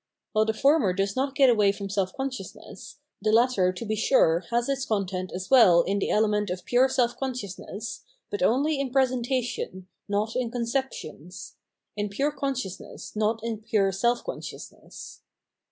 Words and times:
While 0.31 0.45
the 0.45 0.53
former 0.55 0.93
does 0.93 1.15
not 1.15 1.35
get 1.35 1.51
away 1.51 1.71
from 1.71 1.87
self 1.87 2.11
consciousness, 2.17 2.97
the 3.21 3.31
latter 3.31 3.71
to 3.71 3.85
be 3.85 3.95
sure 3.95 4.39
has 4.49 4.67
its 4.67 4.83
content 4.83 5.31
as 5.31 5.51
well 5.51 5.83
in 5.83 5.99
the 5.99 6.09
element 6.09 6.49
of 6.49 6.65
pure 6.65 6.89
self 6.89 7.15
consciousness, 7.19 8.01
but 8.31 8.41
only 8.41 8.79
in 8.79 8.89
presentation, 8.89 9.85
not 10.09 10.35
in 10.35 10.49
conceptions— 10.49 11.53
m 11.99 12.09
pure 12.09 12.31
consciousness, 12.31 13.15
not 13.15 13.43
in 13.43 13.59
pure 13.59 13.91
self 13.91 14.23
consciousness. 14.23 15.21